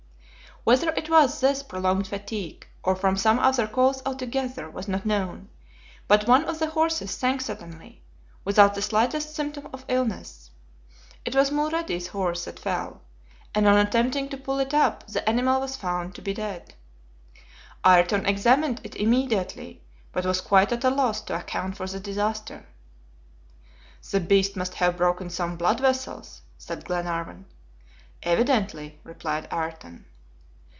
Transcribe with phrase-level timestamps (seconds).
[0.63, 5.49] Whether it was this prolonged fatigue, or from some other cause altogether, was not known,
[6.07, 8.03] but one of the horses sank suddenly,
[8.45, 10.51] without the slightest symptom of illness.
[11.25, 13.01] It was Mulrady's horse that fell,
[13.55, 16.75] and on attempting to pull it up, the animal was found to be dead.
[17.83, 19.81] Ayrton examined it immediately,
[20.11, 22.67] but was quite at a loss to account for the disaster.
[24.11, 27.47] "The beast must have broken some blood vessels," said Glenarvan.
[28.21, 30.05] "Evidently," replied Ayrton.